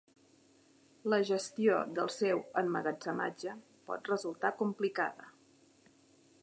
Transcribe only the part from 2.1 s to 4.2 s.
seu emmagatzematge pot